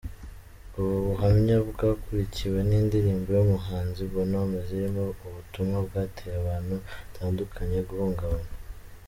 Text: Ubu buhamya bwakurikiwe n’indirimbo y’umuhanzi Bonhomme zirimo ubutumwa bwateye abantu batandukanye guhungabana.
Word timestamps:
Ubu 0.77 0.97
buhamya 1.07 1.57
bwakurikiwe 1.69 2.59
n’indirimbo 2.69 3.29
y’umuhanzi 3.37 4.01
Bonhomme 4.11 4.59
zirimo 4.67 5.03
ubutumwa 5.27 5.77
bwateye 5.87 6.35
abantu 6.41 6.75
batandukanye 6.97 7.79
guhungabana. 7.89 8.49